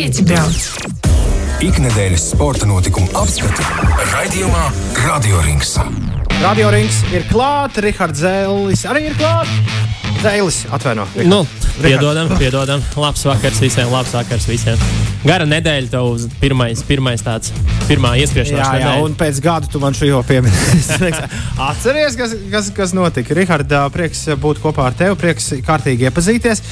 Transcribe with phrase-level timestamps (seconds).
[0.00, 0.54] Pieci brauc.
[1.60, 3.66] Ikdienas sporta notikumu apskati
[4.08, 4.62] raidījumā
[5.02, 5.74] Radio Rings.
[6.40, 9.52] Radio rings ir klāts, Rahards Zēlis arī ir klāts.
[10.22, 11.04] Zēlis atvaino.
[11.28, 11.42] Nu,
[11.82, 12.80] piedodam, piedodam.
[12.96, 14.80] Labs vakars visiem, labs vakars visiem.
[15.20, 17.52] Gara nedēļa tev uz pirmais, pirmais tāds,
[17.84, 19.04] pirmā ieskriešanās Jā, jā, nedēļa.
[19.04, 21.12] un pēc gada tu man šo jau pieminēji.
[21.68, 23.36] Atceries, kas, kas, kas notika.
[23.36, 26.64] Rahard, prieks būt kopā ar tevi, prieks kārtīgi iepazīties.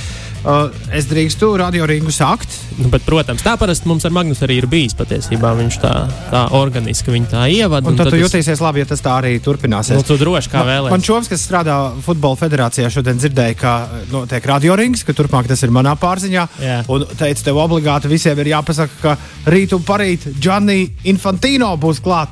[0.47, 2.53] Uh, es drīkstu radio ringu sākt.
[2.79, 5.51] Nu, bet, protams, tā parasti mums ar Magnus arī ir bijis patiesībā.
[5.59, 5.93] Viņš tā,
[6.31, 7.91] tā organiski viņa tā ievada.
[7.91, 9.99] Un tad, tad tu es- jutīsies labi, ja tas tā arī turpināsies.
[9.99, 10.95] Nu, tu droši kā vēlēsies.
[10.95, 13.75] Man čovs, kas strādā futbola federācijā, šodien dzirdēja, ka
[14.13, 16.49] notiek radiorings, ka turpmāk tas ir manā pārziņā.
[16.63, 16.79] Jā.
[16.89, 19.17] Un teica, tev obligāti visiem ir jāpasaka, ka
[19.51, 22.31] rīt un parīt Gianni Infantino būs klāt.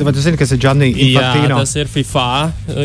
[0.00, 1.58] Vai tu zini, kas ir Gianni Jā, Infantino?
[1.60, 2.24] tas ir FIFA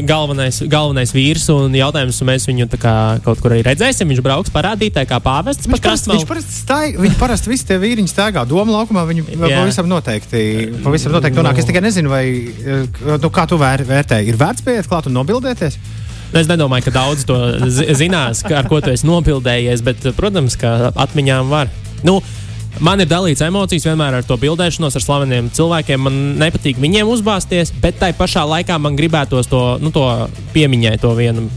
[0.07, 1.45] galvenais, galvenais vīrs.
[1.53, 4.09] Un jautājums, vai mēs viņu kā kaut kur arī redzēsim.
[4.11, 5.67] Viņš brauks parādītē, kā pāvests.
[5.67, 6.19] Viņš pa parasti, krastmalu.
[6.19, 9.05] viņš parasti staig, viņi parasti visi tie vīriņi staigā doma laukumā.
[9.07, 9.61] Viņi Jā.
[9.61, 10.43] pavisam noteikti,
[10.83, 11.57] pavisam noteikti nonāk.
[11.61, 12.85] Es tikai nezinu, vai, eh,
[13.21, 14.21] nu, kā tu vēr, vērtē.
[14.27, 15.77] Ir vērts pieiet klāt un nobildēties?
[16.33, 17.35] Nu, Es nedomāju, ka daudz to
[17.71, 21.69] zi- zinās, ar ko tu esi nopildējies, bet, protams, ka atmiņām var.
[22.03, 22.21] Nu,
[22.83, 26.03] Man ir dalīts emocijas vienmēr ar to bildēšanos ar slaveniem cilvēkiem.
[26.03, 30.05] Man nepatīk viņiem uzbāzties, bet tai pašā laikā man gribētos to, nu, to
[30.53, 31.47] piemiņai, to vienu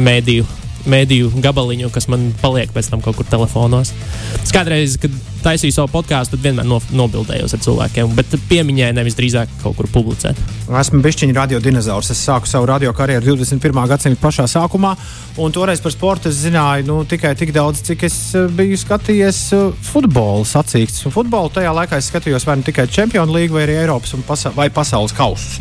[0.00, 0.46] mēdīju,
[0.88, 3.92] mēdīju gabaliņu, kas man paliek pēc tam kaut kur telefonos.
[4.40, 5.14] Es kādreiz, kad
[5.44, 9.88] taisīju savu podkāstu, tad vienmēr no, nobildējos ar cilvēkiem, bet piemiņai nevis drīzāk kaut kur
[9.92, 10.38] publicēt.
[10.80, 12.10] Esmu bišķiņš radio dinozaurs.
[12.12, 13.80] Es sāku savu radio karjeru 21.
[13.90, 14.94] gadsimta pašā sākumā,
[15.40, 19.40] un toreiz par sportu es zināju nu, tikai tik daudz, cik es eh, biju skatījies
[19.56, 21.08] eh, futbola sacīkstus.
[21.14, 24.70] Futbolu tajā laikā es skatījos vai nu tikai Champions League, vai arī Eiropas pasa vai
[24.74, 25.60] pasaules kausus.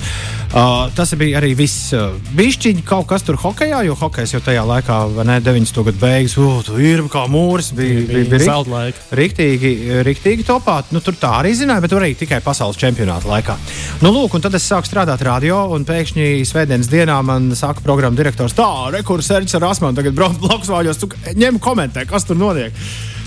[0.49, 1.91] Uh, tas bija arī viss.
[1.93, 5.83] Uh, Bišķiņi kaut kas tur hokeja, jo hokejs jau tajā laikā, ne, 90.
[5.85, 9.03] gadu beigas, uh, tur ir kā mūris, bija, bija, bija, bija laika.
[9.19, 9.73] Riktīgi,
[10.07, 10.79] riktīgi topā.
[10.89, 13.59] Nu, tur tā arī zināja, bet arī tikai pasaules čempionāta laikā.
[14.01, 18.17] Nu, lūk, un tad es sāku strādāt radio, un pēkšņi svētdienas dienā man saka programmu
[18.17, 21.05] direktors, tā, rekurs Serģis ar Asmanu tagad brauc blakus vāļos,
[21.37, 22.73] ņem komentē, kas tur notiek.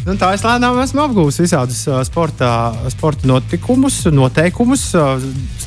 [0.02, 2.48] Nu, tā es lēnām esmu apgūlis visādus sporta,
[2.90, 4.88] sporta notikumus, noteikumus,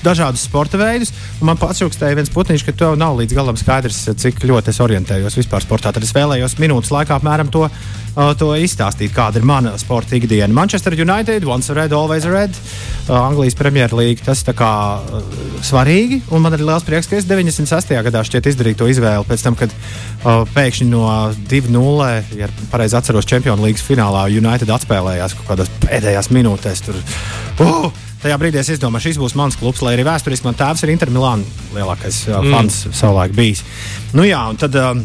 [0.03, 1.13] dažādus sporta veidus.
[1.39, 5.39] Man pats rūkstēja viens putniņš, ka tev nav līdz galam skaidrs, cik ļoti es orientējos
[5.39, 5.95] vispār sportā.
[5.95, 8.04] Tad es vēlējos minūtes laikā apmēram to, uh,
[8.39, 10.53] to izstāstīt, kāda ir mana sporta ikdiena.
[10.55, 12.55] Manchester United, once red, always red.
[13.09, 17.91] Uh, Anglijas Premjerlīga tas kā uh, svarīgi, un man ir liels prieks, ka es 96.
[18.07, 21.03] gadā šķiet izdarīju to izvēli pēc tam, kad uh, pēkšņi no
[21.51, 22.09] 2-0,
[22.39, 26.85] ja pareizi atceros, Champions League finālā United atspēlējās kaut kādās pēdējās minūtēs.
[26.87, 26.99] Tur,
[27.65, 27.91] uh,
[28.25, 31.45] Tajā brīdī es izdomāju, šis būs mans klubs, lai arī vēsturiski man tēvs ir Intermilāna
[31.75, 32.95] lielākais uh, fans mm.
[32.97, 33.61] savulaik bijis.
[34.17, 35.03] Nu jā, un tad um,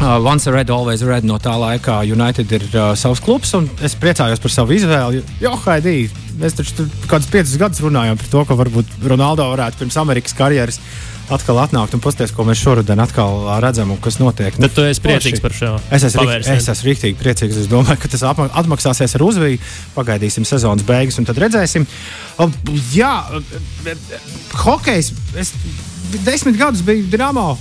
[0.00, 3.96] uh, Once Red, Always Red no tā laika United ir uh, savs klubs, un es
[3.98, 5.22] priecājos par savu izvēli.
[5.42, 6.08] Jo, Haidī,
[6.40, 10.36] mēs taču tur kādus piecus gadus runājām par to, ka varbūt Ronaldo varētu pirms Amerikas
[10.38, 10.80] karjeras
[11.32, 14.58] atkal atnākt un pasties, ko mēs šoruden atkal ā, redzam un kas notiek.
[14.60, 17.62] Bet tu esi priecīgs par šo Es esmu, rikt, es esmu rīktīgi priecīgs.
[17.62, 19.56] Es domāju, ka tas atma- atmaksāsies ar uzviju.
[19.96, 21.86] Pagaidīsim sezonas beigas, un tad redzēsim.
[22.44, 22.50] O,
[22.92, 23.14] Jā,
[24.66, 25.14] hokejs.
[25.40, 25.54] Es
[26.24, 27.54] desmit gadus biju Dienāmo,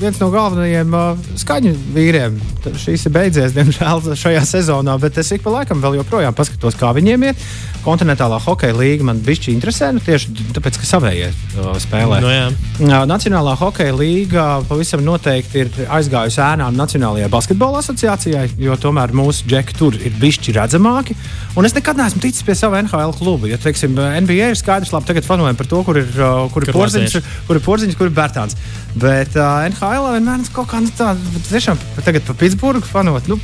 [0.00, 2.38] viens no galvenajiem uh, skaņu vīriem.
[2.64, 6.78] Tad Šīs ir beidzies, diemžēl, šajā sezonā, bet es ik pa laikam vēl joprojām paskatos,
[6.78, 7.44] kā viņiem iet.
[7.84, 12.20] Kontinentālā hokeja līnija man bišķi interesē, nu, tieši tāpēc, ka savējie uh, spēlē.
[12.24, 12.48] Nu, jā.
[12.80, 19.48] Jā, Nacionālā hokeja līnija pavisam noteikti ir aizgājusi ēnām Nacionālajai basketbola asociācijai, jo tomēr mūsu
[19.48, 21.16] džeki tur ir bišķi redzamāki.
[21.58, 23.48] Un es nekad neesmu ticis pie sava NHL kluba.
[23.50, 26.74] Ja, teiksim, NBA ir skaidrs, labi, tagad fanojam par to, kur ir, uh, kur ir
[26.76, 27.16] porziņš,
[27.48, 28.56] kur ir porziņš, kur ir Bērtāns.
[28.98, 33.28] Bet uh, NHL vienmēr ir kaut kā nu, tāda, tiešām tagad pa Pitsburgu fanot.
[33.30, 33.36] Nu,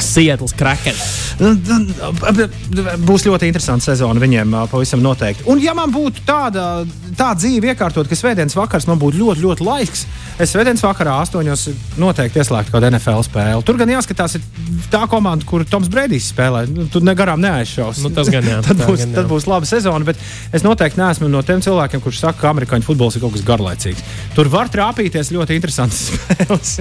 [0.00, 1.02] Sietlis Krakens.
[1.40, 5.44] Nu, nu, Būs ļoti interesanti sezona viņiem pavisam noteikti.
[5.50, 9.66] Un, ja man būtu tāda, tāda dzīve iekārtot, ka svētdienas vakars man būtu ļoti, ļoti
[9.66, 10.06] laiks,
[10.40, 11.66] es svētdienas vakarā astoņos
[12.00, 13.64] noteikti ieslēgtu kādu NFL spēli.
[13.66, 16.64] Tur gan jāskatās, ir tā komanda, kur Toms Brīsīs spēlē.
[16.70, 18.00] Nu, tur negarām neaizšaus.
[18.04, 19.18] Nu, tas gan jā, tad, būs, gan jā.
[19.20, 20.20] tad būs laba sezona, bet
[20.54, 23.93] es noteikti neesmu no tiem cilvēkiem, kurš saka, ka amerikāņu futbols ir kaut kas garlaicīgs.
[24.34, 26.72] Tur var trāpīties ļoti interesants spēles.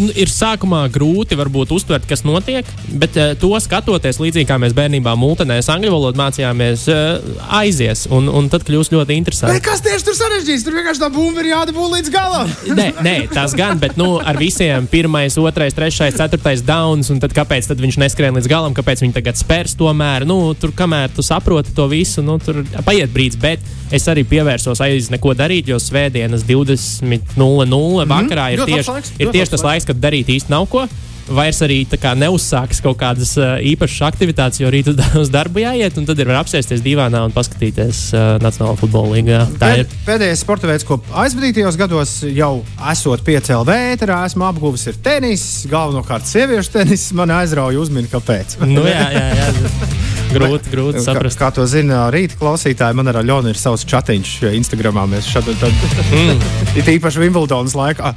[0.00, 2.66] Nu, Ir sākumā grūti varbūt uztvert, kas notiek,
[2.98, 8.26] bet uh, to skatoties līdzīgi kā mēs bērnībā multinēs angļu valodu mācījāmies, uh, aizies un,
[8.30, 9.62] un tad kļūs ļoti Bet interesanti.
[9.64, 10.66] kas tieši tur sarežģīts?
[10.66, 12.50] Tur vienkārši tā bumba ir jādabū līdz galam.
[12.78, 17.34] Nē, nē, tas gan, bet nu, ar visiem pirmais, otrais, trešais, ceturtais downs, un tad
[17.36, 20.26] kāpēc tad viņš neskrien līdz galam, kāpēc viņi tagad spērs tomēr.
[20.28, 23.62] Nu, tur, kamēr tu saproti to visu, nu, tur paiet brīdis, bet
[23.92, 28.66] es arī pievērsos aiz neko darīt, jo svētdienas 20.00 vakarā ir Mhm.
[28.66, 30.86] Ļoti labs tieši, laiks, ir tieši tas laiks, kad darīt īsti nav ko.
[31.32, 34.88] vairs arī kā, neuzsāks kaut kādas uh, īpašas aktivitātes, jo rīt
[35.22, 39.38] uz darbu jāiet, un tad ir var apsēsties divānā un paskatīties uh, Nacionālajā futbola līgā.
[39.54, 42.52] Tā Pēd, ir pēdējais sporta veids, ko aizvadītajos gados jau
[42.90, 47.12] esot piecēlā vētrā, esmu apguvis ir tenis, galvenokārt sieviešu tenis.
[47.16, 48.58] Man aizrauja uzmini, kāpēc.
[48.66, 49.52] nu, jā, jā, jā.
[50.36, 51.38] Grūti, grūti Kā, saprast.
[51.40, 55.04] kā to zina rīta klausītāji, man ar Aļonu ir savs chatiņš Instagramā.
[55.10, 56.46] Mēs šad un tad, mm.
[56.80, 58.14] it īpaši Wimbledonas laikā,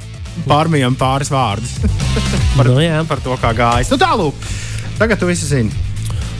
[0.48, 1.76] pārmijam pāris vārdus
[2.56, 3.02] par, Nu, jā.
[3.08, 3.92] par to, kā gājas.
[3.92, 4.48] Nu, tālāk,
[5.00, 5.84] tagad tu visi zini.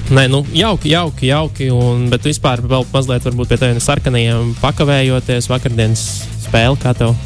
[0.07, 1.71] Nē, nu, jauki, jauki, jauki.
[1.75, 6.05] Un, bet vispār vēl mazliet pie tādiem sarkanajiem pakavējoties vakardienas
[6.47, 7.17] spēli, kā tev.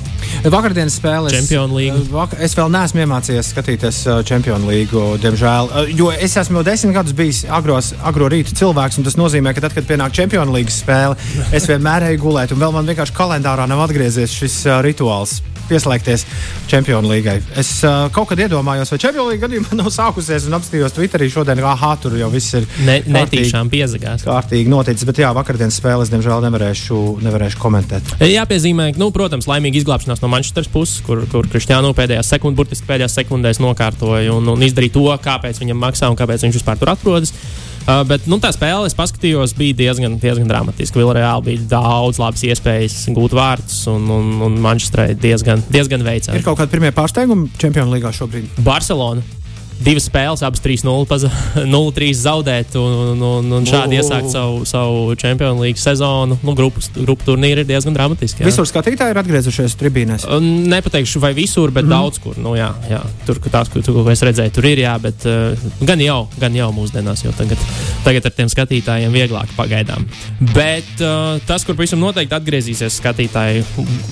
[0.50, 1.34] Vakardienas spēles.
[1.34, 2.06] Champions League.
[2.12, 5.70] Vak es vēl neesmu iemācījies skatīties uh, Champions League, diemžēl.
[5.70, 9.54] Uh, jo es esmu jau desmit gadus bijis agros, agro rīta cilvēks, un tas nozīmē,
[9.56, 11.18] ka tad, kad pienāk Champions League spēle,
[11.54, 15.40] es vienmēr eju gulēt, un vēl man vienkārši kalendārā nav atgriezies šis rituāls.
[15.70, 16.24] Pieslēgties
[16.66, 17.30] Champions League.
[17.54, 21.60] Es uh, kaut kad iedomājos, vai Champions League gadījumā nav sākusies, un apstājos Twitterī šodien,
[21.62, 24.24] kā ah, tur jau viss ir Ne, netīšām piezagās.
[24.26, 25.06] kārtīgi noticis.
[25.06, 28.10] Bet jā, vakardienas spēles, diemžēl, nevarēšu, nevarēšu komentēt.
[28.18, 32.88] Jāpiezīmē, ka, nu, protams, laimīga izglābšanās no Manchesteras puses, kur, kur Kristiānu pēdējās sekundēs, burtiski
[32.90, 36.92] pēdējās sekundēs nokārtoja un, un izdarīja to, kāpēc viņam maksā un kāpēc viņš vispār tur
[36.92, 37.34] atrodas.
[37.80, 41.00] Uh, bet nu, tā spēle, es paskatījos, bija diezgan, diezgan dramatiska.
[41.00, 46.44] Vilreāli bija daudz labas iespējas gūt vārdus, un, un, un Manchesterai diezgan, diezgan Ir veicami.
[46.44, 48.60] kaut kādi pirmie pārsteigumi Champions League šobrīd.
[48.66, 49.24] Barcelona.
[49.80, 51.30] Divas spēles, abas 3-0, paza-
[51.64, 56.36] 0-3 zaudēt, un, un, un, un šādi iesākt savu, savu Champions League sezonu.
[56.44, 58.44] Nu, grupas, grupu turnīri ir diezgan dramatiski.
[58.44, 58.50] jā.
[58.50, 60.26] Visur skatītāji ir atgriezušies tribīnēs.
[60.70, 61.94] Nepateikšu, vai visur, bet mm.
[61.94, 62.36] daudz kur.
[62.40, 63.00] Nu, jā, jā.
[63.24, 66.20] Tur, kur tās, kur, tur, ko es redzēju, tur ir jā, bet uh, gan jau,
[66.42, 67.64] gan jau mūsdienās, jo tagad,
[68.04, 70.04] tagad ar tiem skatītājiem vieglāk pagaidām.
[70.52, 73.64] Bet uh, tas, kur pavisam noteikti atgriezīsies skatītāji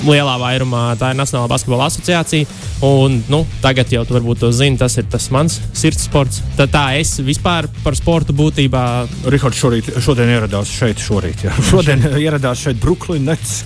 [0.09, 2.49] lielā vairumā, tā ir Nacionālā basketbola asociācija.
[2.89, 6.43] Un, nu, tagad jau varbūt to zini, tas ir tas mans sirds sports.
[6.59, 8.85] Tad tā es vispār par sportu būtībā
[9.33, 11.03] Rihards šorīt, šodien ieradās šeit.
[11.03, 11.57] Šorīt, jā.
[11.71, 13.63] šodien ieradās šeit Brooklyn Nets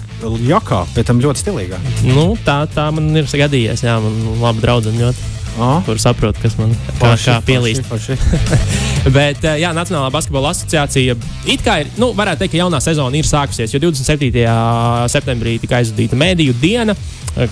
[0.47, 1.79] jakā, pēc tam ļoti stilīgā.
[2.12, 3.87] nu, tā, tā man ir gadījies.
[3.87, 5.31] Jā, man labi draudzene ļoti.
[5.61, 7.85] Ah, Kur saprotu, kas man kā, kā pielīst.
[7.85, 9.11] Forši, forši.
[9.17, 11.17] Bet jā, Nacionālā basketbola asociācija
[11.50, 14.47] it kā ir, nu, varētu teikt, ka jaunā sezona ir sākusies, jo 27.
[15.12, 16.97] septembrī tika aizvadīta mēdīju diena,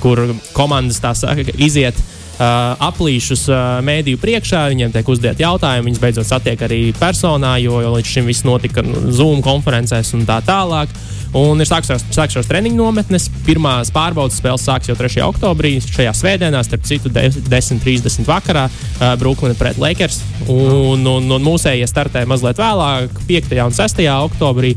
[0.00, 0.22] kur
[0.56, 1.98] komandas tā saka, iziet.
[2.40, 7.82] Uh, aplīšus uh, mēdīju priekšā, viņiem tiek uzdot jautājumi, viņas beidzot satiek arī personā, jo,
[7.84, 10.94] jo līdz šim viss notika nu, Zoom konferencēs un tā tālāk.
[11.36, 13.28] Un ir sākušās, sākušās treniņu nometnes.
[13.44, 15.20] Pirmās pārbaudas spēles sāksies jau 3.
[15.28, 15.74] oktobrī.
[15.84, 20.22] Šajā svētdienā, starp citu, 10.30 vakarā uh, Brooklyn pret Lakers.
[20.48, 23.52] Un, un, un mūsējie startē mazliet vēlāk, 5.
[23.66, 24.00] un 6.
[24.16, 24.72] oktobrī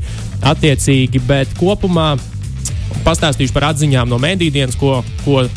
[0.52, 2.12] attiecīgi, bet kopumā
[3.08, 5.48] pastāstīšu par atziņām no mēdīdienas, ko, ko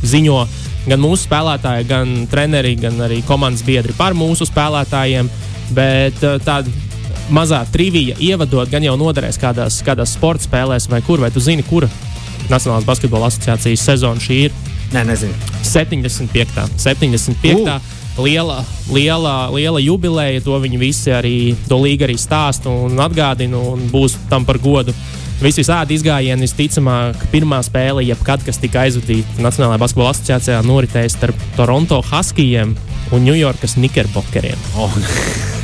[0.00, 0.40] ziņo
[0.88, 5.30] gan mūsu spēlētāji, gan treneri, gan arī komandas biedri par mūsu spēlētājiem.
[5.76, 6.72] Bet uh, tāda
[7.30, 11.66] mazā trivija ievadot gan jau noderēs kādās, kādās sporta spēlēs, vai kur, vai tu zini,
[11.66, 11.90] kura
[12.50, 14.54] Nacionālās basketbola asociācijas sezona šī ir
[14.90, 15.34] Nē, nezinu.
[15.62, 16.66] 75.
[16.76, 17.80] 75.
[18.18, 23.86] Liela, liela, liela jubileja, to viņi visi arī, to līga arī stāsta un atgādina, un
[23.92, 24.94] būs tam par godu.
[25.40, 31.46] Visi visādi izgājieni, visticamāk, pirmā spēle, jebkad, kas tika aizvadīta Nacionālajā basketbola asociācijā, noritēja starp
[31.56, 32.74] Toronto Huskijiem
[33.16, 34.60] un Ņujorkas Knickerbockeriem.
[34.76, 34.98] Oh.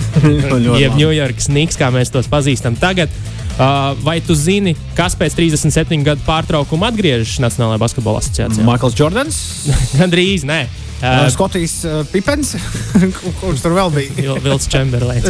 [0.81, 3.13] Jeb Ņujorkas Knicks, kā mēs tos pazīstam tagad.
[3.57, 8.65] Uh, vai tu zini, kas pēc 37 gadu pārtraukuma atgriežas Nacionālajā basketbola asociācijā?
[8.65, 9.39] Maikls Jordans,
[10.01, 10.63] Gan drīz, nē.
[11.03, 12.55] Uh, Uh, Skotijas uh, Pipens,
[13.41, 14.13] kurš tur vēl bija.
[14.17, 15.27] Vil- Vilts Čemberlēns.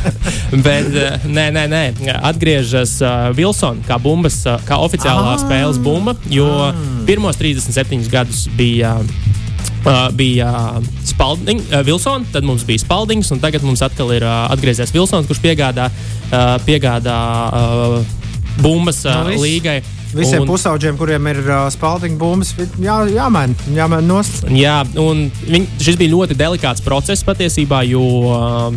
[0.64, 1.82] Bet, uh, nē, nē, nē.
[2.24, 5.40] atgriežas uh, Vilsons kā, bumbas, uh, kā oficiālā Ah.
[5.40, 6.46] spēles bumba, jo
[7.06, 8.96] pirmos 37 gadus bija.
[9.84, 14.46] Uh, bija Spalding, uh, Vilsons, tad mums bija Spaldings, un tagad mums atkal ir uh,
[14.48, 15.90] atgriezies Vilsons, kurš piegādā,
[16.32, 17.16] uh, piegādā
[17.52, 17.98] uh,
[18.62, 19.42] bumbas uh, Nu, viss.
[19.44, 19.78] līgai.
[20.14, 24.44] Visiem Un- pusauģiem, kuriem ir uh, spaldīgi bumbas, jā, jāmaina, jāmaina nost.
[24.54, 28.76] Jā, un viņ, šis bija ļoti delikāts process patiesībā, jo uh,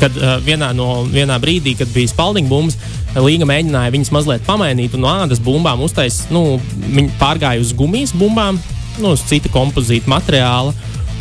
[0.00, 2.78] kad, uh, vienā, no, vienā brīdī, kad bija spalding bumbas,
[3.14, 8.10] Līga mēģināja viņas mazliet pamainīt, un no ādas bumbām uztaisīt, nu, viņi pārgāja uz gumijas
[8.18, 8.58] bumbām,
[8.98, 10.72] nu, uz cita kompozīta materiāla.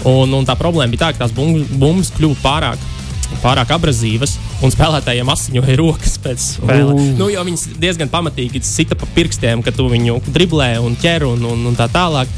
[0.10, 2.82] Un, un tā problēma bija tā, ka tās bum- bumbas kļuva pārāk.
[3.44, 7.02] Pārāk abrazīvas, un spēlētājiem asiņoja rokas pēc spēles.
[7.02, 7.12] Ū.
[7.20, 11.48] Nu, jo viņas diezgan pamatīgi sita pa pirkstiem, kad tu viņu driblē un ķer un,
[11.54, 12.32] un, un tā tālāk.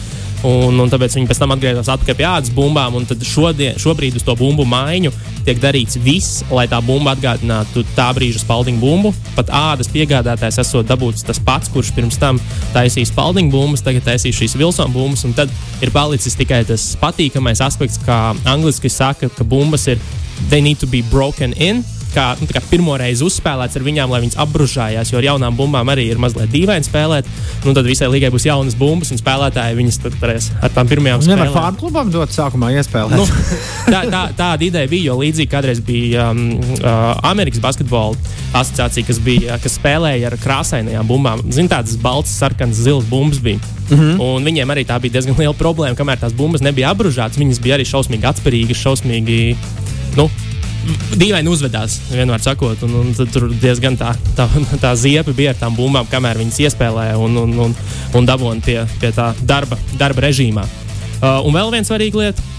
[0.45, 2.99] Un, un tāpēc viņi pēc tam atgriezās atpakaļ pie ādas bumbām.
[3.09, 5.09] Tad šodien, šobrīd uz to bumbu maiņu
[5.45, 9.13] tiek darīts viss, lai tā bumba atgādinātu tā brīža spalding bumbu.
[9.37, 12.37] Pat ādas piegādātājs esot dabūts tas pats, kurš pirms tam
[12.75, 15.25] taisīja spalding bumbas, tagad taisīs šīs Wilsona bumbas.
[15.37, 15.49] Tad
[15.81, 20.01] ir palicis tikai tas patīkamais aspekts, kā angliski saka, ka bumbas ir
[20.51, 21.81] they need to be broken in
[22.15, 25.11] kā, nu, kā pirmo reizi uzspēlēts ar viņām, lai viņas apbružājās.
[25.11, 27.29] Jo ar jaunām bumbām arī ir mazliet dīvaini spēlēt.
[27.65, 31.43] Nu, tad visai līgai būs jaunas bumbas, un spēlētāji viņas varēs ar tām pirmajām spēlēm.
[31.43, 33.19] Nevar fārdu klubam dot sākumā iespēlēt.
[33.19, 33.27] Nu,
[33.93, 38.15] tā, tā, tāda ideja bija, jo līdzīgi kādreiz bija um, uh, Amerikas basketbola
[38.55, 41.43] asociācija, kas, bija, kas spēlēja ar krāsainajām bumbām.
[41.51, 43.59] Zini, tādas balts, sarkanas, zilas bumbas bija.
[43.89, 44.21] Mm -hmm.
[44.21, 47.37] Un viņiem arī tā bija diezgan liela problēma, kamēr tās bumbas nebija apbružātas.
[47.37, 49.55] Viņas bija arī šausmīgi atspērīgas, šausmīgi.
[50.15, 50.29] Nu,
[51.15, 52.83] dīvaini uzvedās, vienmēr sakot.
[52.85, 54.47] Un, un tur diezgan tā, tā,
[54.83, 57.77] tā ziepa bija ar tām bumbām, kamēr viņas iespēlēja un, un, un,
[58.15, 60.65] un dabūja pie, pie tā darba, darba režīmā.
[61.15, 62.51] Uh, un vēl viena svarīga lieta.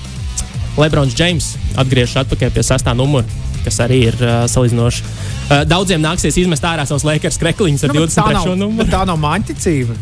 [0.77, 3.25] Lebrons Džeims atgriežas atpakaļ pie sastā numura,
[3.65, 5.07] kas arī ir uh, salīdzinoši.
[5.07, 8.57] Uh, daudziem nāksies izmest ārā savus Lakers krekliņus ar nu, 23.
[8.61, 8.89] numuru.
[8.93, 9.97] Tā nav manticība.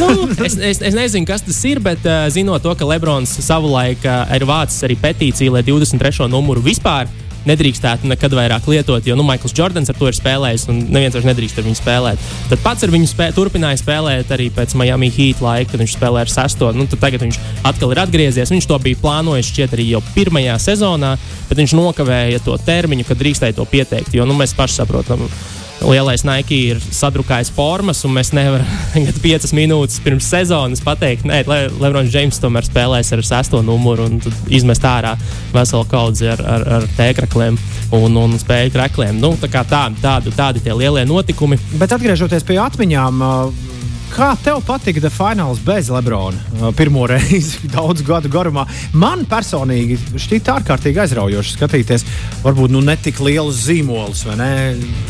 [0.00, 0.08] nu,
[0.46, 4.22] es, es, es nezinu, kas tas ir, bet uh, zinot to, ka Lebrons savulaik uh,
[4.32, 6.30] ir vācis arī petīciju, lai 23.
[6.32, 7.10] numuru vispār
[7.48, 11.28] nedrīkstētu nekad vairāk lietot, jo nu, Maikls Jordans ar to ir spēlējis, un neviens vairs
[11.28, 12.26] nedrīkst ar viņu spēlēt.
[12.50, 16.26] Tad pats ar viņu spē, turpināja spēlēt arī pēc Miami Heat laika, kad viņš spēlēja
[16.28, 16.72] ar sesto.
[16.76, 18.52] Nu, tagad viņš atkal ir atgriezies.
[18.52, 21.14] Viņš to bija plānojis šķiet arī jau pirmajā sezonā,
[21.48, 24.14] bet viņš nokavēja to termiņu, kad drīkstēja to pieteikt.
[24.16, 25.26] Jo nu, mēs paši saprotam,
[25.84, 31.42] lielais Nike ir sadrukājis formas, un mēs nevaram tagad piecas minūtes pirms sezonas pateikt, nē,
[31.48, 34.20] Le Lebrons Džeims tomēr spēlēs ar sesto numuru un
[34.52, 35.16] izmest ārā
[35.54, 37.58] veselu kaudzi ar, ar, ar tēkrakliem
[37.96, 39.18] un, un spēļu krekliem.
[39.22, 41.58] Nu, tā tā, tādi, tādi tie lielie notikumi.
[41.80, 43.26] Bet atgriežoties pie atmiņām.
[43.26, 43.69] Uh
[44.10, 46.72] Kā tev patika The Finals bez Lebrona?
[46.76, 48.66] Pirmo reizi daudzu gadu garumā.
[48.92, 52.04] Man personīgi šķiet ārkārtīgi aizraujoši skatīties,
[52.42, 54.50] varbūt nu, ne tik lielus zīmolus, ne,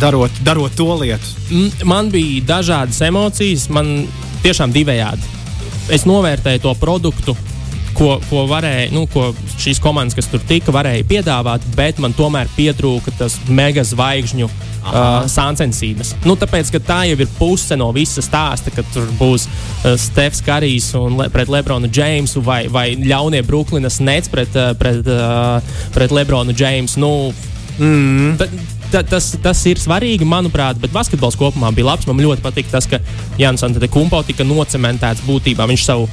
[0.02, 1.80] darot, darot to lietu.
[1.88, 4.04] Man bija dažādas emocijas, man
[4.44, 5.36] tiešām divējādi.
[5.90, 7.34] Es novērtēju to produktu,
[7.96, 12.52] ko, ko, varēja, nu, ko šīs komandas, kas tur tika, varēja piedāvāt, bet man tomēr
[12.56, 14.50] pietrūka tas mega zvaigžņu
[14.84, 16.14] uh, sāncensības.
[16.26, 20.90] Nu, tāpēc, tā jau ir puse no visa stāsta, ka tur būs uh, Stefs Karijs
[20.98, 26.14] un le, pret Lebronu Džeimsu vai, vai ļaunie Brooklynas nets pret, uh, pret, uh, pret
[26.14, 27.00] Lebronu Džeimsu.
[27.02, 27.12] Nu,
[27.78, 28.34] mm.
[28.40, 28.48] ta,
[28.90, 32.08] ta, tas, tas ir svarīgi, manuprāt, bet basketbols kopumā bija labs.
[32.08, 33.02] Man ļoti patīk tas, ka
[33.40, 35.68] Jānis Antetokumpo tika nocementēts būtībā.
[35.70, 36.10] Viņš savu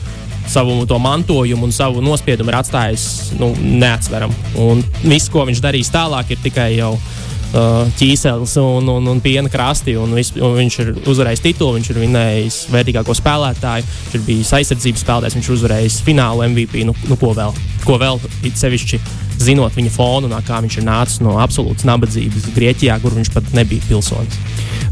[0.47, 4.31] savu to mantojumu un savu nospiedumu ir atstājis nu, neatsveramu.
[4.63, 7.26] Un viss, ko viņš darīs tālāk, ir tikai jau Uh,
[7.97, 9.95] ķīseles un, un, un piena krasti.
[9.99, 14.53] Un vis, un viņš ir uzvarējis titulu, viņš ir vinējis vērtīgāko spēlētāju, viņš ir bijis
[14.59, 16.83] aizsardzības spēlētājs, viņš ir uzvarējis finālu MVP.
[16.87, 17.55] Nu, nu, ko vēl?
[17.87, 19.01] Ko vēl it sevišķi
[19.41, 23.85] zinot viņa fonu, kā viņš ir nācis no absolūtas nabadzības Grieķijā, kur viņš pat nebija
[23.87, 24.41] pilsonis.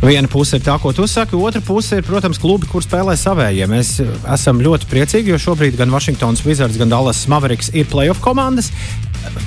[0.04, 3.68] Viena puse ir tā, ko tu saki, otra puse ir, protams, klubi, kur spēlē savējie.
[3.72, 3.96] Mēs
[4.36, 8.72] esam ļoti priecīgi, jo šobrīd gan Washingtonas Wizards, gan Dallas Mavericks ir playoff komandas.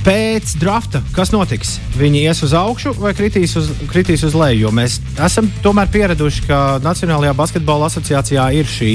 [0.02, 1.76] Pēc drafta, kas notiks?
[1.98, 4.66] Viņi ies uz augšu vai kritīs uz, kritīs uz leju?
[4.66, 8.94] Jo mēs esam tomēr pieraduši, ka Nacionālajā basketbola asociācijā ir šī,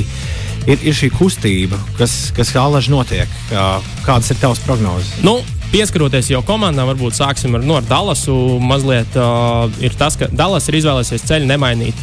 [0.67, 3.39] ir, ir šī kustība, kas, kas alaži notiek.
[4.03, 5.15] Kādas ir tavas prognozes?
[5.24, 5.39] Nu,
[5.74, 8.34] Pieskaroties jau komandām, varbūt sāksim ar, no, ar Dallasu.
[8.62, 11.98] Mazliet uh, ir tas, ka Dallas ir izvēlējies ceļu nemainīt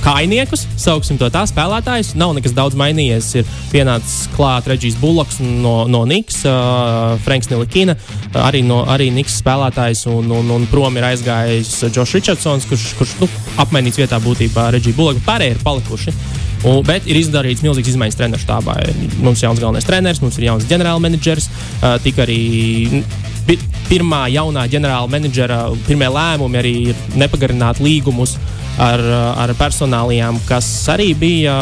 [0.00, 2.14] kainiekus, sauksim to tā, spēlētājus.
[2.16, 3.28] Nav nekas daudz mainījies.
[3.36, 9.10] Ir pienācis klāt Reģijs Buloks no, no Niks, uh, Franks Nilikina, uh, arī, no, arī
[9.12, 13.28] Niks spēlētājs, un, un, un prom ir aizgājis Džošs Richardsons, kurš, kurš nu,
[13.60, 15.28] apmainīts vietā būtībā Reģija Buloka.
[15.28, 16.16] Pārējie ir palikuši.
[16.60, 18.76] Un, bet ir izdarīts milzīgs izmaiņas treneru štābā.
[19.24, 21.48] Mums ir jauns galvenais treneris, mums ir jauns ģenerālmenedžers.
[21.80, 22.40] Uh, Tik arī
[23.88, 28.36] pirmā jaunā ģenerālmenedžera pirmie lēmumi arī ir nepagarināt līgumus
[28.80, 29.02] ar,
[29.42, 31.56] ar personālijām, kas arī bija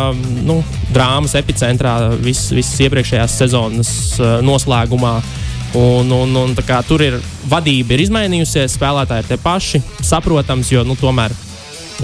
[0.45, 0.61] nu,
[0.93, 3.93] drāmas epicentrā visas vis iepriekšējās sezonas
[4.45, 5.19] noslēgumā.
[5.77, 9.83] Un, un, un, kā, tur ir vadība ir izmainījusies, spēlētāji ir tie paši.
[10.01, 11.35] Saprotams, jo nu, tomēr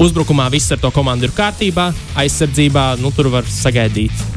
[0.00, 4.34] Uzbrukumā viss ar to komandu ir kārtībā, aizsardzībā nu, tur var sagaidīt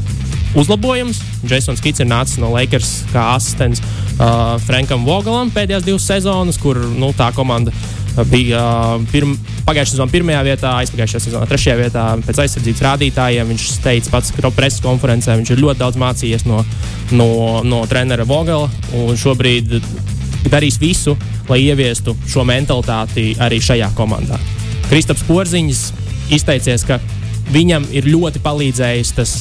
[0.57, 1.19] uzlabojums.
[1.47, 6.79] Jasons Kits ir nācis no Lakers kā asistents uh, Frankam Vogalam pēdējās divas sezonas, kur
[6.97, 7.73] nu, tā komanda
[8.31, 9.35] bija uh, pirm,
[9.67, 13.53] pagājušā sezonā pirmajā vietā, aizpagājušā sezonā trešajā vietā pēc aizsardzības rādītājiem.
[13.53, 16.63] Viņš teica pats, preses konferencē viņš ir ļoti daudz mācījies no,
[17.13, 17.31] no,
[17.67, 19.79] no trenera Vogela un šobrīd
[20.47, 21.17] darīs visu,
[21.49, 24.39] lai ieviestu šo mentalitāti arī šajā komandā.
[24.87, 25.83] Kristaps Porziņš
[26.35, 26.99] izteicies, ka
[27.51, 29.37] viņam ir ļoti palīdzējis tas,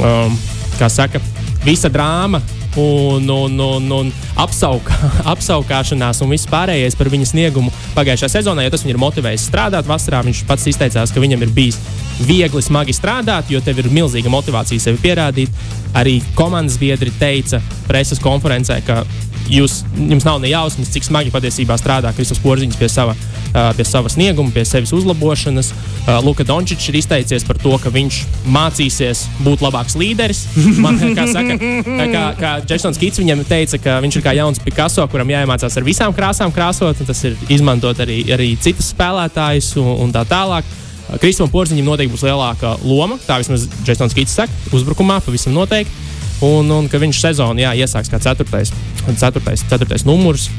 [0.00, 0.36] um,
[0.76, 1.20] kā saka,
[1.64, 2.40] visa drāma
[2.76, 4.96] un, un, un, un apsaukā,
[5.32, 9.88] apsaukāšanās un viss pārējais par viņa sniegumu pagājušajā sezonā, jo tas viņu ir motivējis strādāt
[9.88, 10.20] vasarā.
[10.26, 11.80] Viņš pats izteicās, ka viņam ir bijis
[12.28, 15.64] viegli, smagi strādāt, jo tev ir milzīga motivācija sevi pierādīt.
[15.96, 19.02] Arī komandas biedri teica preses konferencē, ka
[19.50, 23.14] jūs, jums nav ne jausmas, cik smagi patiesībā strādā Kristus Porziņš pie sava,
[23.76, 25.72] pie sava snieguma, pie sevis uzlabošanas.
[26.26, 28.20] Luka Dončičs ir izteicies par to, ka viņš
[28.52, 30.44] mācīsies būt labāks līderis.
[30.84, 35.06] Man, kā saka, kā, kā Jasons Kits viņam teica, ka viņš ir kā jauns Picasso,
[35.10, 39.94] kuram jāiemācās ar visām krāsām krāsot, un tas ir izmantot arī, arī citas spēlētājas un,
[40.06, 40.66] un tā tālāk.
[41.22, 46.15] Kristam Porziņam noteikti būs lielāka loma, tā vismaz Jasons Kits saka, uzbrukumā pavisam noteikti.
[46.44, 48.72] Un, un ka viņš sezonu jā, iesāks kā ceturtais,
[49.16, 50.50] ceturtais, ceturtais numurs.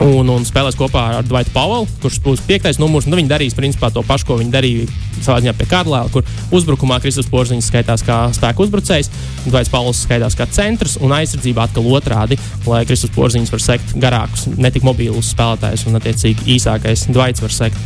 [0.00, 3.04] Un, un spēlēs kopā ar Dvaitu Pavelu, kurš būs piektais numurs.
[3.06, 4.86] Nu, viņi darīs principā to pašu, ko viņi darīja
[5.22, 9.10] savā ziņā pie Kārlēla, kur uzbrukumā Kristus Porziņš skaitās kā spēku uzbrucējs,
[9.46, 14.48] Dvaits Pavels skaitās kā centrs un aizsardzībā atkal otrādi, lai Kristus Porziņš var sekt garākus,
[14.56, 17.78] netik mobilus spēlētājus un attiecīgi īsākais Dvaits var sekt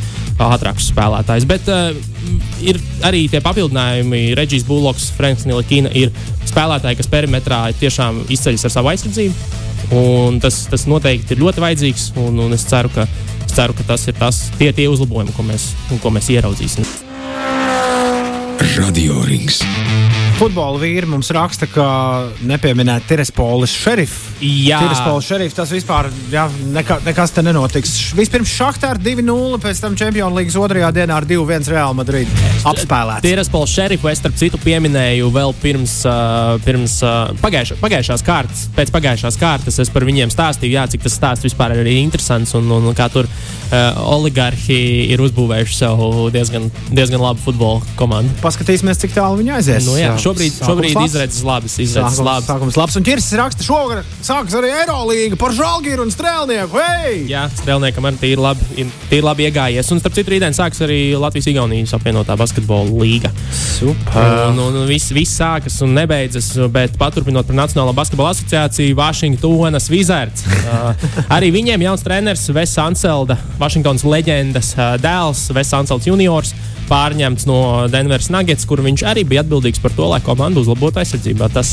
[0.42, 1.48] ātrākus spēlētājus.
[1.48, 1.96] Bet uh,
[2.64, 4.34] ir arī tie papildinājumi.
[4.36, 6.12] Reģis Buloks, Franks Nilikina ir
[6.46, 9.64] spēlētāji, kas perimetrā tiešām izceļas ar savu aizsardzību.
[10.43, 13.07] Tas, tas noteikti ir ļoti vajadzīgs, un, un es ceru, ka,
[13.47, 15.71] es ceru, ka tas ir tas, tie, tie uzlabojumi, ko mēs,
[16.02, 16.87] ko mēs ieraudzīsim.
[18.76, 19.62] Radio Rings.
[20.37, 21.85] Futbola vīri mums raksta, ka
[22.45, 24.35] nepieminēt Tirespolis šerifu.
[24.45, 26.43] Jā, Tirespolis šerifu tas vispār jā,
[26.75, 27.95] nekā, nekas te nenotiks.
[28.19, 32.28] Vispirms Šachtā ar 2-0, pēc tam Čempionu līgas otrajā dienā ar 2-1 Real Madrid
[32.69, 33.25] apspēlēts.
[33.25, 38.66] Tirespolis šerifu es starp citu pieminēju vēl pirms, uh, pirms uh, pagājušā, pagājušās kārtas.
[38.76, 42.69] Pēc pagājušās kārtas es par viņiem stāstīju, jā, cik tas stāsts vispār ir interesants un,
[42.76, 44.83] un, un kā tur uh, oligarhi
[45.14, 46.05] ir uzbūvējuši sev
[46.37, 48.37] diezgan, diezgan labu futbola komandu.
[48.45, 49.88] Paskatīsimies, cik tālu viņi aizies.
[49.88, 51.78] Nu, jā, šobrīd šobrīd izredzes labas.
[51.83, 52.49] Izredzes labas.
[52.50, 52.97] sākums labs.
[52.99, 56.80] Un ķirsis raksta, šogad sāks arī Eirolīga par Žalgiru un Strēlnieku.
[56.83, 57.25] Hey!
[57.30, 59.90] Jā, strēlniekam arī ir labi, ir labi iegājies.
[59.95, 63.33] Un, starp citu, rītdien sāks arī Latvijas-Igaunijas apvienotā basketbola līga.
[63.54, 64.50] Super.
[64.50, 69.90] Un, un, un viss, viss sākas un nebeidzas, bet paturpinot par Nacionālo basketbola asociāciju, Vašingtonas
[69.92, 70.47] Wizards.
[70.71, 76.54] uh, arī viņiem jauns treneris Vesa Anselda, Vašingtonas leģendas uh, dēls, Vesa Anselds juniors.
[76.87, 77.59] Pārņemts no
[77.90, 81.50] Denveras Nuggets, kur viņš arī bija atbildīgs par to, lai komanda uzlabotu aizsardzībā.
[81.52, 81.70] Tas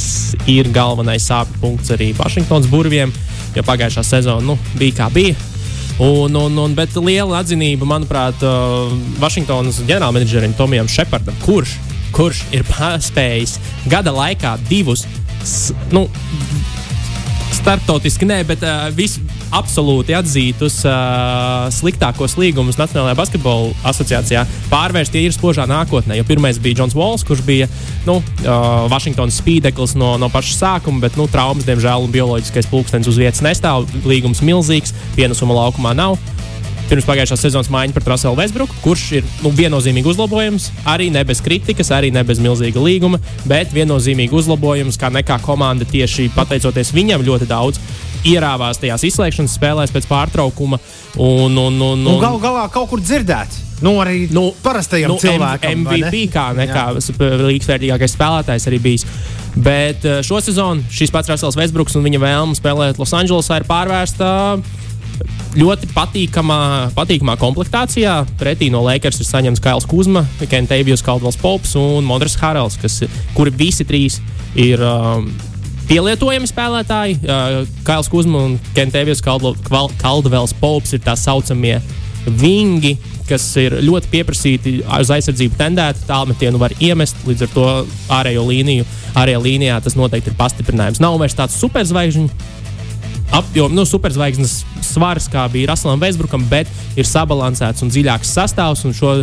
[0.49, 3.13] ir galvenais sāpju punkts arī Vašingtonas burviem,
[3.55, 5.35] jo pagājušā sezona nu, bija kā bija.
[6.01, 8.89] Un, un, un, bet liela atzinība, manuprāt, uh,
[9.21, 11.75] Vašingtonas ģenerālmenedžerim Tomijam Šepardam, kurš,
[12.15, 12.65] kurš ir
[13.09, 13.59] spējis
[13.91, 15.05] gada laikā divus,
[15.93, 16.07] nu,
[17.53, 19.21] starptautiski nē, bet uh, visu
[19.53, 26.17] absolūti atzītus uh, sliktākos līgumus Nacionālajā basketbola asociācijā pārvērst ir spožā nākotnē.
[26.17, 27.69] Jo pirmais bija Džons Vols, kurš bija
[28.07, 33.11] nu, uh, Vašingtonas spīdeklis no, no paša sākuma, bet nu, traumas, diemžēl, un bioloģiskais pulkstenis
[33.11, 33.85] uz vietas nestāv.
[34.09, 36.17] Līgums milzīgs, pienesuma laukumā nav.
[36.89, 40.67] Pirms pagājušās sezonas maiņa par Raselu Vesbruku, kurš ir nu, viennozīmīgi uzlabojums.
[40.89, 45.87] Arī ne bez kritikas, arī ne bez milzīga līguma, bet viennozīmīgi uzlabojums, kā nekā komanda
[45.89, 47.79] tieši pateicoties viņam ļoti daudz
[48.29, 50.79] ierāvās tajās izslēgšanas spēlēs pēc pārtraukuma.
[51.17, 53.61] Un, un, un, Un gal galā kaut kur dzirdēt.
[53.83, 55.83] Nu, arī nu, parastajam nu, cilvēkam.
[55.83, 56.07] vai ne?
[56.07, 59.03] MVP kā nekā līdzvērtīgākais spēlētājs arī bijis.
[59.53, 64.29] Bet eh, šo sezonu šis pats Rasels Vesbruks un viņa vēlme spēlēt Losandželosā ir pārvērsta
[65.59, 66.59] ļoti patīkamā,
[66.95, 68.15] patīkamā komplektācijā.
[68.39, 73.03] Pretī no Lakers ir saņemts Kails Kuzma, Kentavijs Kaldvels Pops un Modris Harals, kas,
[73.37, 74.21] kuri visi trīs
[74.55, 74.81] ir.
[74.81, 75.33] Um,
[75.89, 81.77] Pielietojami spēlētāji, uh, Kails Kuzma un Kentavijs Kaldvels Pops ir tā saucamie
[82.23, 82.95] vingi,
[83.27, 86.05] kas ir ļoti pieprasīti uz aizsardzību tendēti.
[86.07, 87.67] Tālmetienu var iemest līdz ar to
[88.19, 88.87] ārējo līniju.
[89.19, 91.01] Ārējā līnijā tas noteikti ir pastiprinājums.
[91.03, 92.29] Nav vairs tāds superzvaigžņu
[93.33, 96.69] apjoms, nu, superzvaigznes svars, kā bija Raslam Vēsbrukam, bet
[96.99, 98.83] ir sabalansēts un dziļāks sastāvs.
[98.87, 99.13] Un, šo,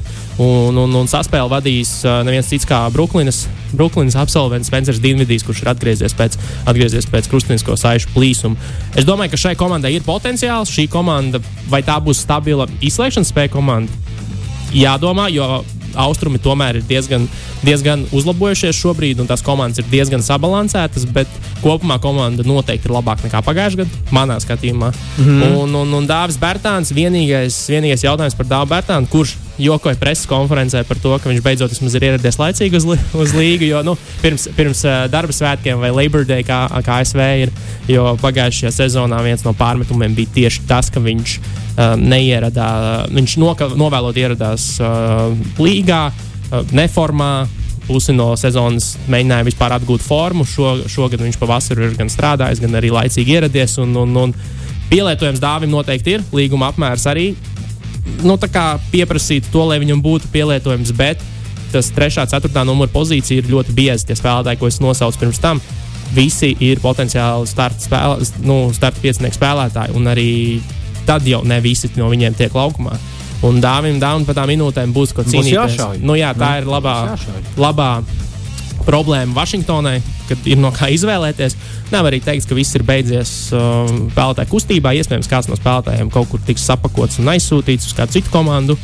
[0.43, 1.93] un, un, un saspēli vadīs
[2.27, 6.39] neviens cits kā Brooklynas, Brooklynas absolvents Spencers Dienvidīs, kurš ir atgriezies pēc,
[6.71, 8.71] atgriezies pēc krustveida saišu plīsuma.
[8.99, 10.73] Es domāju, ka šai komandai ir potenciāls.
[10.75, 13.95] Šī komanda, vai tā būs stabila izslēgšanas spēja komanda,
[14.75, 15.63] jādomā, jo
[15.99, 17.27] austrumi tomēr ir diezgan,
[17.65, 21.31] diezgan uzlabojušies šobrīd, un tās komandas ir diezgan sabalansētas, bet
[21.65, 24.93] kopumā komanda noteikti ir labāka nekā pagājušajā gadā, manā skatījumā.
[24.93, 25.61] Mm -hmm.
[25.61, 30.83] Un, un, un Dāvis Bērtāns, vienīgais, vienīgais jautājums par Dāvu Bērtānu, kurš jokoja preses konferencē
[30.89, 34.49] par to, ka viņš beidzot ir ieradies laicīgi uz, li uz līgu, jo nu, pirms,
[34.57, 37.53] pirms uh, darba svētkiem vai Labor Day, kā, kā ASV ir,
[37.89, 41.39] jo pagājušajā sezonā viens no pārmetumiem bija tieši tas, ka viņš
[42.01, 47.49] neieradās, viņš noka, novēlot ieradās uh, līgā, uh, neformā.
[47.91, 50.45] pusi no sezonas mēģināja vispār atgūt formu.
[50.47, 53.79] Šo, šogad viņš pavasarī ir gan strādājis, gan arī laicīgi ieradies.
[53.83, 54.35] Un, un, un
[54.91, 56.23] pielietojums dāvim noteikti ir.
[56.31, 57.33] Līguma apmērs arī
[58.23, 58.37] nu,
[58.93, 60.93] pieprasītu to, lai viņam būtu pielietojums.
[60.93, 61.23] Bet
[61.73, 62.23] tas 3.
[62.23, 62.65] un 4.
[62.67, 64.07] numura pozīcija ir ļoti bieza.
[64.07, 65.61] Tie spēlētāji, ko es nosaucu pirms tam,
[66.15, 69.95] visi ir potenciāli starta, spēlē, nu, starta piecinieku spēlētāji.
[69.99, 70.31] Un arī
[71.11, 72.95] tad jau ne visi no viņiem tiek laukumā.
[73.47, 76.03] Un dāvim, dāvim par tām minūtēm būs ko cīnīties.
[76.05, 76.97] Nu, jā, tā nu, ir labā,
[77.59, 77.93] labā
[78.85, 79.97] problēma Vašingtonai,
[80.29, 81.57] kad ir no kā izvēlēties.
[81.91, 84.93] Nav arī teikt, ka viss ir beidzies um, spēlētāju kustībā.
[85.01, 88.77] Iespējams, kāds no spēlētājiem kaut kur tiks sapakots un aizsūtīts uz kādu citu komandu.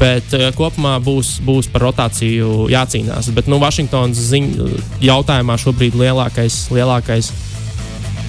[0.00, 3.32] Bet uh, kopumā būs, būs par rotāciju jācīnās.
[3.36, 4.28] Bet nu, Vašingtonas
[5.00, 7.32] jautājumā šobrīd lielākais, lielākais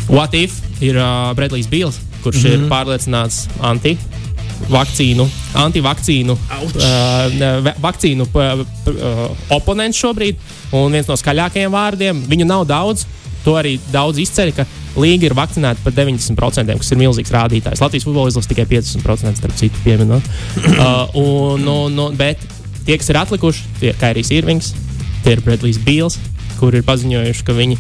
[0.08, 2.54] what if ir uh, Bredlijs Bīls, kurš mm -hmm.
[2.54, 2.72] ir mhm.
[2.72, 3.98] pārliecināts anti
[4.72, 5.28] vakcīnu,
[5.64, 8.52] antivakcīnu, uh, vakcīnu uh,
[9.54, 10.40] oponents šobrīd.
[10.76, 13.06] Un viens no skaļākajiem vārdiem, viņu nav daudz,
[13.46, 14.66] to arī daudz izceļ, ka
[15.00, 17.84] līga ir vakcinēta par 90%, kas ir milzīgs rādītājs.
[17.84, 20.26] Latvijas futbola izlase tikai 50%, starp citu, pieminot.
[20.58, 22.42] Uh, un, un, un, bet
[22.86, 24.74] tie, kas ir atlikuši, tie ir Kairijs Irvings,
[25.24, 26.18] tie ir Bredlijs Bīls,
[26.58, 27.78] kur ir paziņojuši, ka viņi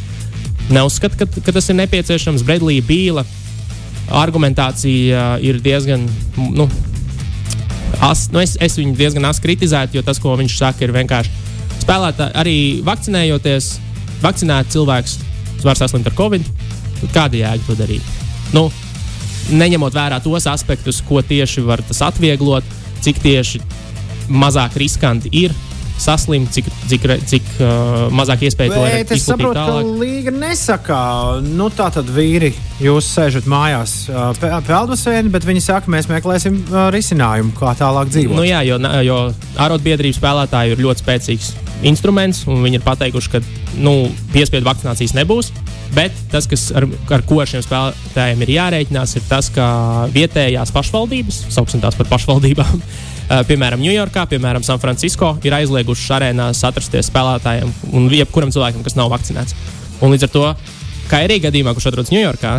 [0.71, 2.45] neuzskata, ka, ka tas ir nepieciešams.
[2.47, 3.25] Bredlija Bīla
[4.13, 6.05] argumentācija ir diezgan.
[6.37, 6.67] Nu,
[8.03, 11.33] as, nu es, es viņu diezgan asi kritizētu, jo tas, ko viņš saka, ir vienkārši
[11.83, 13.71] spēlētāji, arī vakcinējoties,
[14.23, 15.17] vakcinēt cilvēks
[15.65, 16.45] var saslimt ar covid.
[17.13, 18.13] Kāda jēga to darīt?
[18.55, 18.67] Nu,
[19.53, 22.65] neņemot vērā tos aspektus, ko tieši var tas atvieglot,
[23.05, 23.61] cik tieši
[24.27, 25.53] mazāk riskanti ir
[26.01, 29.13] saslimt, cik, cik, cik uh, mazāk iespēja to izdarīt.
[29.17, 29.87] Es saprotu, tālāk.
[29.87, 30.99] ka līga nesaka,
[31.43, 34.31] nu tā tad vīri, jūs sēžat mājās uh,
[34.67, 38.37] peldusēni, bet viņi saka, mēs meklēsim uh, risinājumu, kā tālāk dzīvot.
[38.37, 39.21] Nu jā, jo, jo
[39.67, 41.53] arotbiedrību spēlētāji ir ļoti spēcīgs
[41.87, 43.41] instruments, un viņi ir pateikuši, ka
[43.81, 45.51] nu, piespiedu vakcinācijas nebūs.
[45.95, 49.67] Bet tas, kas ar, ar ko šiem spēlētājiem ir jārēķinās, ir tas, ka
[50.13, 52.81] vietējās pašvaldības, sauksim tās par pašvaldībām,
[53.27, 59.11] piemēram, Ņujorkā, piemēram, San Francisco, ir aizliegušas arēnās atrasties spēlētājiem un jebkuram cilvēkam, kas nav
[59.11, 59.55] vakcinēts.
[60.01, 60.45] Un līdz ar to,
[61.11, 62.53] kā arī gadījumā, kurš atrodas Ņujorkā,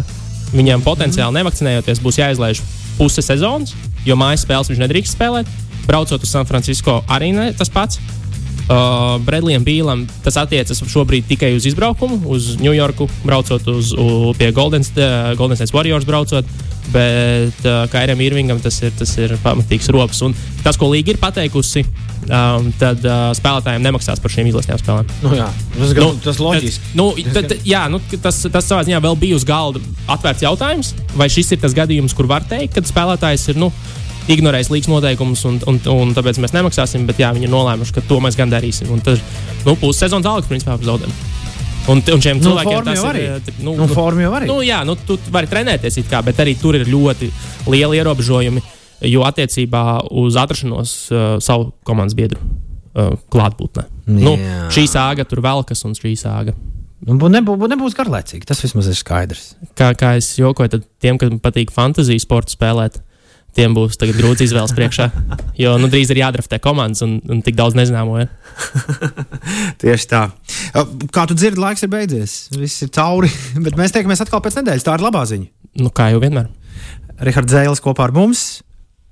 [0.53, 1.41] viņam potenciāli mhm.
[1.41, 2.63] nevakcinējoties būs jāizlaiž
[2.99, 3.75] puse sezonas,
[4.07, 5.51] jo mājas spēles viņš nedrīkst spēlēt.
[5.89, 8.01] Braucot uz San Francisco, arī ne tas pats.
[8.69, 14.51] Uh, Bredlijam Bīlam tas attiecas šobrīd tikai uz izbraukumu, uz Ņujorku, braucot uz, uz pie
[14.53, 16.05] Golden, uh, Golden State Warriors.
[16.09, 16.45] Braucot.
[16.93, 20.23] Bet uh, Kairam Irvingam tas ir, tas ir pamatīgs rops.
[20.25, 21.83] Un tas, ko Līga ir pateikusi,
[22.25, 25.13] um, tad uh, spēlētājiem nemaksās par šīm izlasījām spēlēm.
[25.25, 26.93] Nu, jā, tas, gan, nu, tas loģiski.
[26.97, 29.85] Nu, tad, jā, nu, tas, tas savā ziņā vēl bija uz galda
[30.17, 33.61] atvērts jautājums, vai šis ir tas gadījums, kur var teikt, ka spēlētājs ir.
[33.61, 33.69] Nu,
[34.33, 37.07] ignorējis līgas noteikumus, un, un, un tāpēc mēs nemaksāsim.
[37.09, 38.91] Bet jā, viņi ir nolēmuši, ka to mēs gan darīsim.
[38.95, 39.21] Un tad
[39.65, 41.15] nu, pussezonas algas principā zaudējam.
[41.89, 43.21] Un, un šiem nu, cilvēkiem tas ir.
[43.23, 44.49] Eh, nu, nu, jau arī.
[44.51, 47.31] Nu, jā, nu, tu vari trenēties, kā, bet arī tur ir ļoti
[47.71, 48.65] lieli ierobežojumi.
[49.09, 49.83] Jo attiecībā
[50.19, 53.85] uz atrašanos uh, savu komandas biedru uh, klātbūtnē.
[54.11, 54.35] Nu,
[54.75, 56.57] šī sāga tur velkas un šī sāga.
[57.07, 58.43] Nu, nebū, nebūs garlaicīgi.
[58.49, 59.53] Tas vismaz ir skaidrs.
[59.79, 62.99] Kā, kā es jokoju, tad tiem, kam patīk fantāzijas sporta spēlēt,
[63.57, 65.09] tiem būs grūts izvēles priekšā.
[65.59, 68.19] Jo nu, drīz ir jādraftē komandas un, un tik daudz nezināmo.
[68.21, 68.29] Ja?
[69.83, 70.23] Tieši tā.
[71.15, 72.39] Kā tu dzirdi, laiks ir beidzies.
[72.57, 73.31] Viss ir cauri,
[73.65, 74.87] bet mēs tiekamies atkal pēc nedēļas.
[74.87, 75.51] Tā ir labā ziņa.
[75.83, 76.51] Nu, kā jau vienmēr.
[77.25, 78.63] Rihards Zēlis kopā ar mums.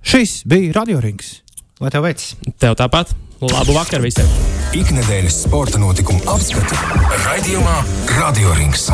[0.07, 1.41] Šis bija radiorings.
[1.83, 2.37] Lai tev veicas.
[2.63, 3.13] Tev tāpat.
[3.41, 4.29] Labu vakaru visiem!
[4.77, 6.79] Ikdienas sporta notikumu apskati
[7.27, 7.77] raidījumā
[8.17, 8.89] Radio Rings.